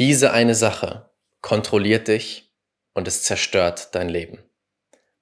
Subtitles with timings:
[0.00, 1.08] Diese eine Sache
[1.40, 2.52] kontrolliert dich
[2.94, 4.40] und es zerstört dein Leben.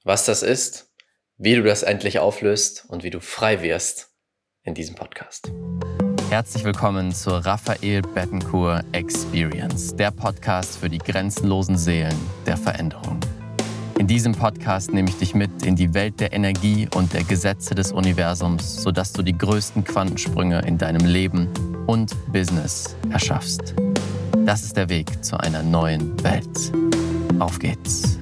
[0.02, 0.94] Was das ist,
[1.36, 4.14] wie du das endlich auflöst und wie du frei wirst
[4.62, 5.52] in diesem Podcast.
[6.30, 13.20] Herzlich willkommen zur Raphael Bettencourt Experience, der Podcast für die grenzenlosen Seelen der Veränderung.
[13.98, 17.74] In diesem Podcast nehme ich dich mit in die Welt der Energie und der Gesetze
[17.74, 21.52] des Universums, sodass du die größten Quantensprünge in deinem Leben
[21.86, 23.74] und Business erschaffst.
[24.38, 26.72] Das ist der Weg zu einer neuen Welt.
[27.40, 28.18] Auf geht's.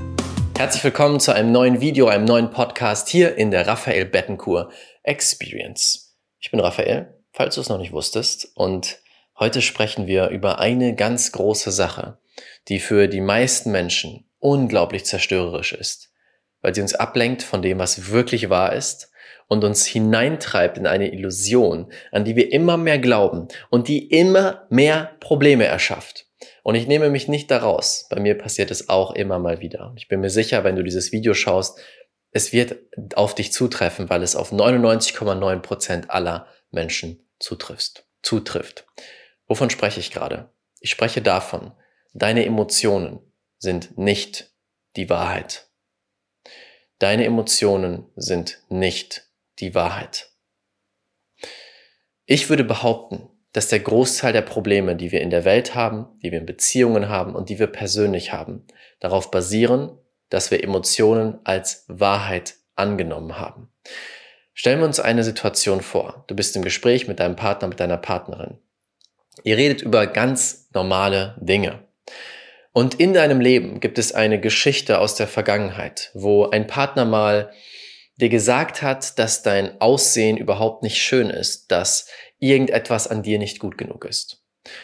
[0.59, 6.17] Herzlich willkommen zu einem neuen Video, einem neuen Podcast hier in der Raphael Bettencourt Experience.
[6.39, 8.99] Ich bin Raphael, falls du es noch nicht wusstest, und
[9.39, 12.19] heute sprechen wir über eine ganz große Sache,
[12.69, 16.13] die für die meisten Menschen unglaublich zerstörerisch ist,
[16.61, 19.10] weil sie uns ablenkt von dem, was wirklich wahr ist
[19.51, 24.65] und uns hineintreibt in eine Illusion, an die wir immer mehr glauben und die immer
[24.71, 26.29] mehr Probleme erschafft.
[26.63, 28.07] Und ich nehme mich nicht daraus.
[28.09, 29.93] Bei mir passiert es auch immer mal wieder.
[29.97, 31.81] Ich bin mir sicher, wenn du dieses Video schaust,
[32.31, 32.77] es wird
[33.17, 38.07] auf dich zutreffen, weil es auf 99,9 Prozent aller Menschen zutrifft.
[38.23, 38.87] zutrifft.
[39.49, 40.53] Wovon spreche ich gerade?
[40.79, 41.73] Ich spreche davon,
[42.15, 43.19] deine Emotionen
[43.59, 44.53] sind nicht
[44.95, 45.69] die Wahrheit.
[47.01, 49.30] Deine Emotionen sind nicht
[49.61, 50.31] die Wahrheit.
[52.27, 56.31] Ich würde behaupten, dass der Großteil der Probleme, die wir in der Welt haben, die
[56.31, 58.67] wir in Beziehungen haben und die wir persönlich haben,
[59.01, 63.73] darauf basieren, dass wir Emotionen als Wahrheit angenommen haben.
[64.55, 66.25] Stellen wir uns eine Situation vor.
[66.29, 68.59] Du bist im Gespräch mit deinem Partner, mit deiner Partnerin.
[69.43, 71.85] Ihr redet über ganz normale Dinge.
[72.73, 77.53] Und in deinem Leben gibt es eine Geschichte aus der Vergangenheit, wo ein Partner mal
[78.21, 82.07] dir gesagt hat, dass dein Aussehen überhaupt nicht schön ist, dass
[82.39, 84.43] irgendetwas an dir nicht gut genug ist.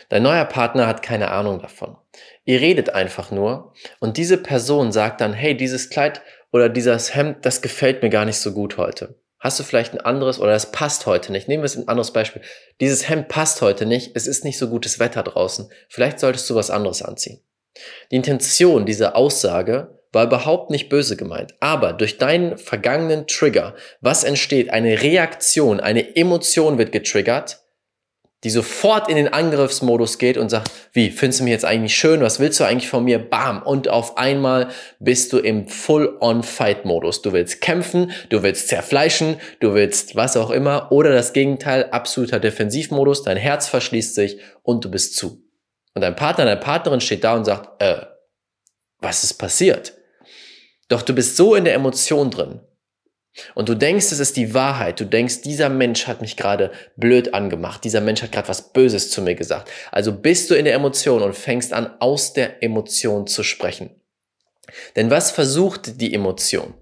[0.08, 1.96] Dein neuer Partner hat keine Ahnung davon.
[2.44, 7.44] Ihr redet einfach nur und diese Person sagt dann, hey, dieses Kleid oder dieses Hemd,
[7.44, 9.20] das gefällt mir gar nicht so gut heute.
[9.38, 11.46] Hast du vielleicht ein anderes oder das passt heute nicht?
[11.46, 12.42] Nehmen wir es ein anderes Beispiel.
[12.80, 15.70] Dieses Hemd passt heute nicht, es ist nicht so gutes Wetter draußen.
[15.88, 17.40] Vielleicht solltest du was anderes anziehen.
[18.10, 21.54] Die Intention dieser Aussage war überhaupt nicht böse gemeint.
[21.60, 24.70] Aber durch deinen vergangenen Trigger, was entsteht?
[24.70, 27.60] Eine Reaktion, eine Emotion wird getriggert,
[28.42, 32.22] die sofort in den Angriffsmodus geht und sagt, wie, findest du mich jetzt eigentlich schön?
[32.22, 33.18] Was willst du eigentlich von mir?
[33.18, 33.62] Bam!
[33.62, 34.68] Und auf einmal
[35.00, 37.20] bist du im Full-on-Fight-Modus.
[37.20, 40.90] Du willst kämpfen, du willst zerfleischen, du willst was auch immer.
[40.92, 43.22] Oder das Gegenteil, absoluter Defensivmodus.
[43.22, 45.42] Dein Herz verschließt sich und du bist zu.
[45.94, 48.06] Und dein Partner, deine Partnerin steht da und sagt, äh,
[49.00, 49.95] was ist passiert?
[50.88, 52.60] Doch du bist so in der Emotion drin.
[53.54, 54.98] Und du denkst, es ist die Wahrheit.
[54.98, 57.84] Du denkst, dieser Mensch hat mich gerade blöd angemacht.
[57.84, 59.70] Dieser Mensch hat gerade was Böses zu mir gesagt.
[59.92, 63.90] Also bist du in der Emotion und fängst an, aus der Emotion zu sprechen.
[64.96, 66.74] Denn was versucht die Emotion?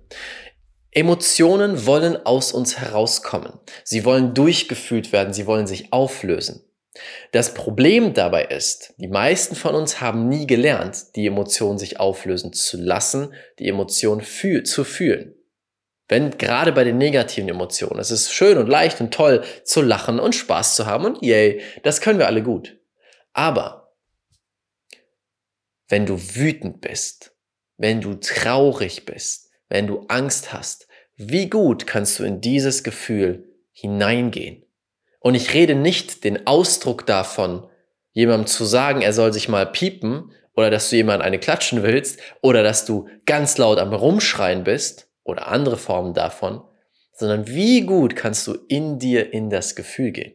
[0.93, 3.53] Emotionen wollen aus uns herauskommen.
[3.83, 5.35] Sie wollen durchgefühlt werden.
[5.35, 6.63] Sie wollen sich auflösen.
[7.33, 12.53] Das Problem dabei ist, die meisten von uns haben nie gelernt, die Emotionen sich auflösen
[12.53, 15.35] zu lassen, die Emotionen fühl zu fühlen.
[16.09, 20.21] Wenn gerade bei den negativen Emotionen, es ist schön und leicht und toll zu lachen
[20.21, 22.79] und Spaß zu haben und yay, das können wir alle gut.
[23.33, 23.97] Aber
[25.89, 27.35] wenn du wütend bist,
[27.77, 33.49] wenn du traurig bist, wenn du Angst hast, wie gut kannst du in dieses Gefühl
[33.73, 34.64] hineingehen?
[35.25, 37.67] Und ich rede nicht den Ausdruck davon,
[38.13, 42.21] jemandem zu sagen, er soll sich mal piepen oder dass du jemand eine klatschen willst
[42.43, 46.63] oder dass du ganz laut am Rumschreien bist oder andere Formen davon,
[47.15, 50.35] sondern wie gut kannst du in dir in das Gefühl gehen.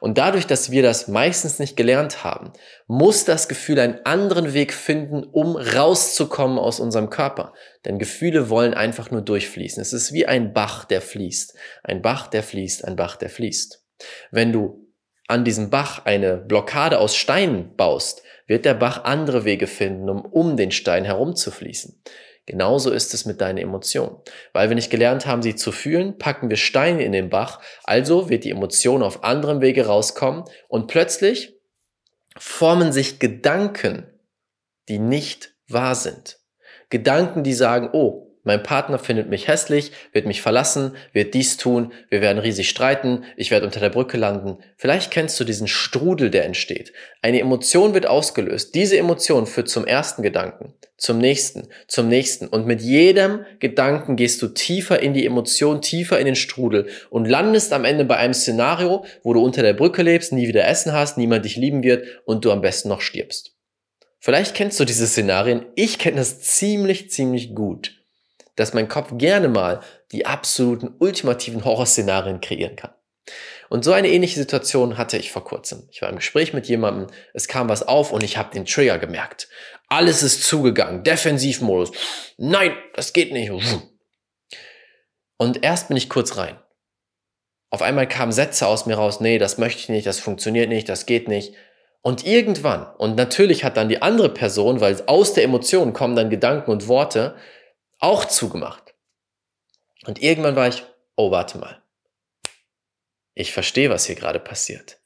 [0.00, 2.52] Und dadurch, dass wir das meistens nicht gelernt haben,
[2.86, 7.52] muss das Gefühl einen anderen Weg finden, um rauszukommen aus unserem Körper.
[7.84, 9.80] Denn Gefühle wollen einfach nur durchfließen.
[9.80, 11.54] Es ist wie ein Bach, der fließt.
[11.84, 13.84] Ein Bach, der fließt, ein Bach, der fließt.
[14.32, 14.88] Wenn du
[15.28, 20.24] an diesem Bach eine Blockade aus Steinen baust, wird der Bach andere Wege finden, um
[20.24, 22.02] um den Stein herumzufließen.
[22.46, 24.16] Genauso ist es mit deinen Emotionen.
[24.52, 28.28] Weil wir nicht gelernt haben, sie zu fühlen, packen wir Steine in den Bach, also
[28.28, 31.54] wird die Emotion auf anderem Wege rauskommen und plötzlich
[32.36, 34.06] formen sich Gedanken,
[34.88, 36.40] die nicht wahr sind.
[36.90, 41.92] Gedanken, die sagen, oh, Mein Partner findet mich hässlich, wird mich verlassen, wird dies tun,
[42.10, 44.58] wir werden riesig streiten, ich werde unter der Brücke landen.
[44.76, 46.92] Vielleicht kennst du diesen Strudel, der entsteht.
[47.20, 48.74] Eine Emotion wird ausgelöst.
[48.74, 52.48] Diese Emotion führt zum ersten Gedanken, zum nächsten, zum nächsten.
[52.48, 57.26] Und mit jedem Gedanken gehst du tiefer in die Emotion, tiefer in den Strudel und
[57.26, 60.92] landest am Ende bei einem Szenario, wo du unter der Brücke lebst, nie wieder Essen
[60.92, 63.52] hast, niemand dich lieben wird und du am besten noch stirbst.
[64.18, 65.64] Vielleicht kennst du diese Szenarien.
[65.76, 68.01] Ich kenne das ziemlich, ziemlich gut
[68.56, 69.80] dass mein Kopf gerne mal
[70.12, 72.92] die absoluten ultimativen Horrorszenarien kreieren kann.
[73.68, 75.88] Und so eine ähnliche Situation hatte ich vor kurzem.
[75.90, 78.98] Ich war im Gespräch mit jemandem, es kam was auf und ich habe den Trigger
[78.98, 79.48] gemerkt.
[79.88, 81.92] Alles ist zugegangen, Defensivmodus.
[82.36, 83.50] Nein, das geht nicht.
[85.38, 86.58] Und erst bin ich kurz rein.
[87.70, 90.90] Auf einmal kamen Sätze aus mir raus, nee, das möchte ich nicht, das funktioniert nicht,
[90.90, 91.54] das geht nicht.
[92.02, 96.28] Und irgendwann, und natürlich hat dann die andere Person, weil aus der Emotion kommen dann
[96.28, 97.36] Gedanken und Worte,
[98.02, 98.94] auch zugemacht.
[100.06, 100.84] Und irgendwann war ich,
[101.16, 101.82] oh, warte mal.
[103.34, 105.00] Ich verstehe, was hier gerade passiert.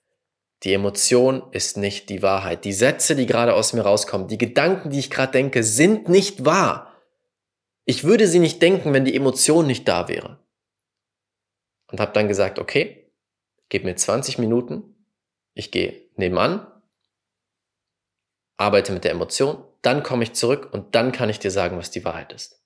[0.63, 2.65] Die Emotion ist nicht die Wahrheit.
[2.65, 6.45] Die Sätze, die gerade aus mir rauskommen, die Gedanken, die ich gerade denke, sind nicht
[6.47, 6.95] wahr.
[7.85, 10.41] Ich würde sie nicht denken, wenn die Emotion nicht da wäre.
[11.89, 13.13] Und habe dann gesagt, okay,
[13.69, 15.07] gib mir 20 Minuten,
[15.53, 16.67] ich gehe nebenan,
[18.57, 21.91] arbeite mit der Emotion, dann komme ich zurück und dann kann ich dir sagen, was
[21.91, 22.66] die Wahrheit ist.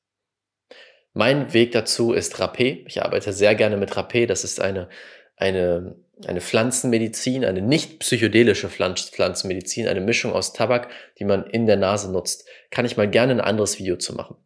[1.13, 2.85] Mein Weg dazu ist Rapé.
[2.87, 4.27] Ich arbeite sehr gerne mit Rapé.
[4.27, 4.89] Das ist eine,
[5.37, 11.77] eine, eine Pflanzenmedizin, eine nicht psychedelische Pflanzenmedizin, eine Mischung aus Tabak, die man in der
[11.77, 12.49] Nase nutzt.
[12.71, 14.37] Kann ich mal gerne ein anderes Video zu machen.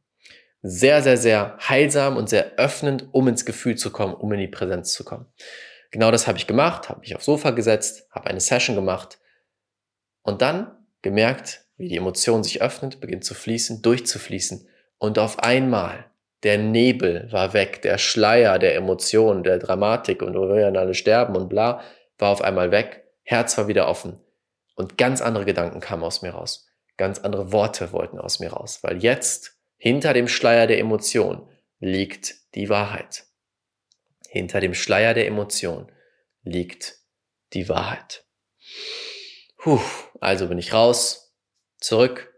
[0.63, 4.49] Sehr, sehr, sehr heilsam und sehr öffnend, um ins Gefühl zu kommen, um in die
[4.49, 5.27] Präsenz zu kommen.
[5.91, 9.19] Genau das habe ich gemacht, habe mich aufs Sofa gesetzt, habe eine Session gemacht
[10.23, 14.67] und dann gemerkt, wie die Emotion sich öffnet, beginnt zu fließen, durchzufließen
[14.99, 16.07] und auf einmal
[16.45, 21.35] der Nebel war weg, der Schleier der Emotionen, der Dramatik und wir werden alle sterben
[21.37, 21.83] und bla,
[22.19, 24.21] war auf einmal weg, Herz war wieder offen
[24.77, 26.69] und ganz andere Gedanken kamen aus mir raus,
[26.99, 31.49] ganz andere Worte wollten aus mir raus, weil jetzt hinter dem Schleier der Emotion
[31.81, 33.25] liegt die Wahrheit.
[34.29, 35.91] Hinter dem Schleier der Emotion
[36.43, 36.99] liegt
[37.53, 38.25] die Wahrheit.
[39.57, 39.81] Puh,
[40.21, 41.35] also bin ich raus,
[41.79, 42.34] zurück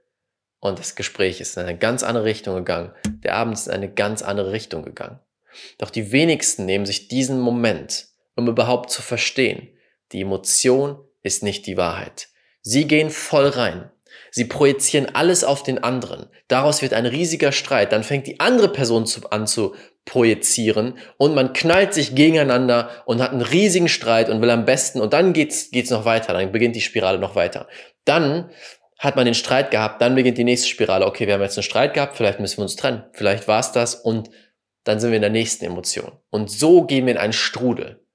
[0.68, 2.92] und das Gespräch ist in eine ganz andere Richtung gegangen.
[3.24, 5.20] Der Abend ist in eine ganz andere Richtung gegangen.
[5.78, 9.68] Doch die wenigsten nehmen sich diesen Moment, um überhaupt zu verstehen,
[10.12, 12.28] die Emotion ist nicht die Wahrheit.
[12.62, 13.90] Sie gehen voll rein.
[14.30, 16.26] Sie projizieren alles auf den anderen.
[16.48, 17.92] Daraus wird ein riesiger Streit.
[17.92, 19.74] Dann fängt die andere Person an zu
[20.04, 25.00] projizieren und man knallt sich gegeneinander und hat einen riesigen Streit und will am besten
[25.00, 26.32] und dann geht's, geht's noch weiter.
[26.32, 27.66] Dann beginnt die Spirale noch weiter.
[28.04, 28.50] Dann
[28.98, 31.06] hat man den Streit gehabt, dann beginnt die nächste Spirale.
[31.06, 33.04] Okay, wir haben jetzt einen Streit gehabt, vielleicht müssen wir uns trennen.
[33.12, 34.30] Vielleicht war es das und
[34.84, 36.12] dann sind wir in der nächsten Emotion.
[36.30, 38.06] Und so gehen wir in einen Strudel.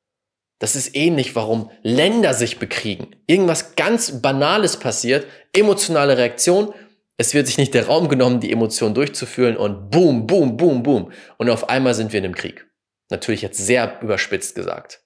[0.60, 3.16] Das ist ähnlich, warum Länder sich bekriegen.
[3.28, 6.74] Irgendwas ganz Banales passiert, emotionale Reaktion.
[7.18, 11.12] Es wird sich nicht der Raum genommen, die Emotion durchzuführen und boom, boom, boom, boom.
[11.38, 12.68] Und auf einmal sind wir in einem Krieg.
[13.10, 15.01] Natürlich jetzt sehr überspitzt gesagt.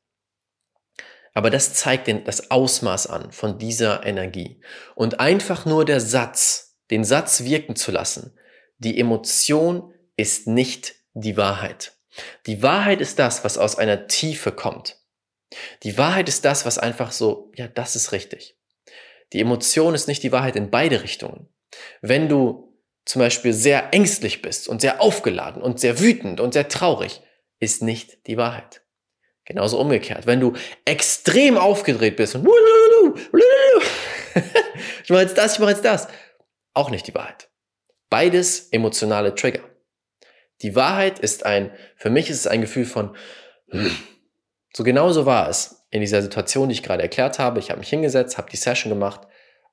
[1.36, 4.62] Aber das zeigt den, das Ausmaß an von dieser Energie.
[4.96, 8.38] Und einfach nur der Satz, den Satz wirken zu lassen,
[8.78, 11.92] die Emotion ist nicht die Wahrheit.
[12.46, 14.98] Die Wahrheit ist das, was aus einer Tiefe kommt.
[15.84, 18.58] Die Wahrheit ist das, was einfach so, ja, das ist richtig.
[19.34, 21.50] Die Emotion ist nicht die Wahrheit in beide Richtungen.
[22.02, 22.74] Wenn du
[23.04, 27.22] zum Beispiel sehr ängstlich bist und sehr aufgeladen und sehr wütend und sehr traurig,
[27.60, 28.85] ist nicht die Wahrheit.
[29.45, 30.25] Genauso umgekehrt.
[30.25, 30.53] Wenn du
[30.86, 32.47] extrem aufgedreht bist und
[35.03, 36.07] ich mache jetzt das, ich mache jetzt das,
[36.74, 37.50] auch nicht die Wahrheit.
[38.09, 39.61] Beides emotionale Trigger.
[40.61, 43.16] Die Wahrheit ist ein, für mich ist es ein Gefühl von,
[44.73, 47.59] so genauso war es in dieser Situation, die ich gerade erklärt habe.
[47.59, 49.21] Ich habe mich hingesetzt, habe die Session gemacht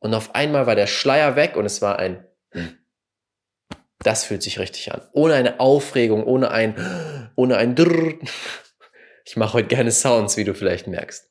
[0.00, 2.26] und auf einmal war der Schleier weg und es war ein,
[4.00, 5.00] das fühlt sich richtig an.
[5.12, 7.74] Ohne eine Aufregung, ohne ein, ohne ein
[9.24, 11.30] ich mache heute gerne Sounds, wie du vielleicht merkst.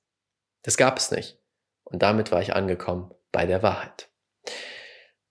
[0.63, 1.39] Das gab es nicht.
[1.83, 4.09] Und damit war ich angekommen bei der Wahrheit.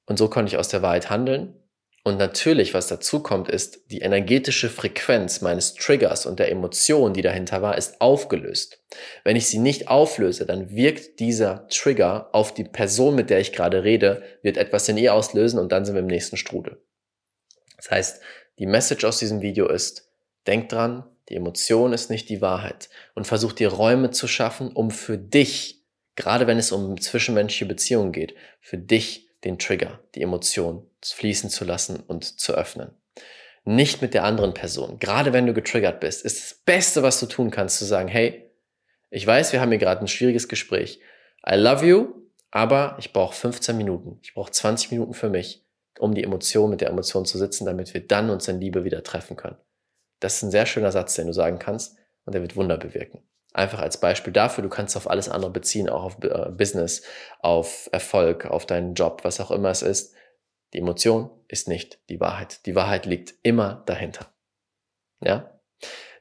[0.07, 1.57] Und so konnte ich aus der Wahrheit handeln.
[2.03, 7.21] Und natürlich, was dazu kommt, ist, die energetische Frequenz meines Triggers und der Emotion, die
[7.21, 8.83] dahinter war, ist aufgelöst.
[9.23, 13.53] Wenn ich sie nicht auflöse, dann wirkt dieser Trigger auf die Person, mit der ich
[13.53, 16.83] gerade rede, wird etwas in ihr auslösen und dann sind wir im nächsten Strudel.
[17.77, 18.23] Das heißt,
[18.59, 20.11] die Message aus diesem Video ist,
[20.47, 22.91] denk dran, die Emotion ist nicht die Wahrheit.
[23.15, 25.85] Und versuch dir Räume zu schaffen, um für dich,
[26.17, 31.65] gerade wenn es um zwischenmenschliche Beziehungen geht, für dich den Trigger, die Emotion fließen zu
[31.65, 32.91] lassen und zu öffnen.
[33.65, 34.99] nicht mit der anderen Person.
[34.99, 38.51] Gerade wenn du getriggert bist, ist das Beste, was du tun kannst, zu sagen, hey,
[39.11, 40.99] ich weiß, wir haben hier gerade ein schwieriges Gespräch.
[41.47, 42.09] I love you,
[42.51, 44.19] aber ich brauche 15 Minuten.
[44.23, 45.63] Ich brauche 20 Minuten für mich,
[45.99, 49.05] um die Emotion mit der Emotion zu sitzen, damit wir dann uns in Liebe wieder
[49.05, 49.59] treffen können.
[50.21, 53.23] Das ist ein sehr schöner Satz, den du sagen kannst und der wird Wunder bewirken.
[53.53, 57.03] Einfach als Beispiel dafür, du kannst auf alles andere beziehen, auch auf äh, Business,
[57.41, 60.15] auf Erfolg, auf deinen Job, was auch immer es ist.
[60.73, 62.65] Die Emotion ist nicht die Wahrheit.
[62.67, 64.33] Die Wahrheit liegt immer dahinter.
[65.21, 65.59] Ja?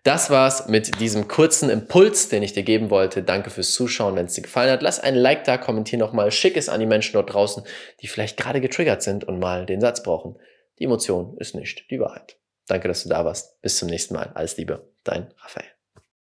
[0.03, 3.22] Das war's mit diesem kurzen Impuls, den ich dir geben wollte.
[3.22, 4.15] Danke fürs Zuschauen.
[4.15, 6.86] Wenn es dir gefallen hat, lass ein Like da, kommentier nochmal, schick es an die
[6.86, 7.63] Menschen dort draußen,
[8.01, 10.39] die vielleicht gerade getriggert sind und mal den Satz brauchen.
[10.79, 12.38] Die Emotion ist nicht die Wahrheit.
[12.70, 13.62] Danke, dass du da warst.
[13.62, 14.32] Bis zum nächsten Mal.
[14.36, 14.94] Alles Liebe.
[15.04, 15.78] Dein Raphael.